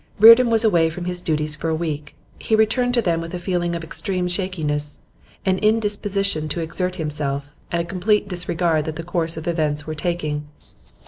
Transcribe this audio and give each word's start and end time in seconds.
Reardon 0.19 0.49
was 0.49 0.63
away 0.63 0.89
from 0.89 1.05
his 1.05 1.21
duties 1.21 1.55
for 1.55 1.69
a 1.69 1.75
week; 1.75 2.15
he 2.39 2.55
returned 2.55 2.95
to 2.95 3.03
them 3.03 3.21
with 3.21 3.35
a 3.35 3.37
feeling 3.37 3.75
of 3.75 3.83
extreme 3.83 4.27
shakiness, 4.27 4.97
an 5.45 5.59
indisposition 5.59 6.49
to 6.49 6.59
exert 6.59 6.95
himself, 6.95 7.45
and 7.71 7.83
a 7.83 7.85
complete 7.85 8.27
disregard 8.27 8.87
of 8.87 8.95
the 8.95 9.03
course 9.03 9.35
that 9.35 9.45
events 9.45 9.85
were 9.85 9.93
taking. 9.93 10.47